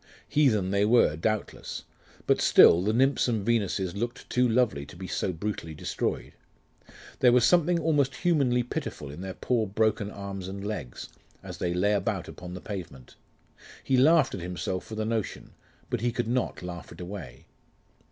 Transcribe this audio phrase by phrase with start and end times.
[0.27, 1.83] Heathen they were, doubtless;
[2.25, 6.33] but still, the Nymphs and Venuses looked too lovely to be so brutally destroyed...
[7.19, 11.09] There was something almost humanly pitiful in their poor broken arms and legs,
[11.43, 13.13] as they lay about upon the pavement....
[13.83, 15.51] He laughed at himself for the notion;
[15.91, 17.45] but he could not laugh it away.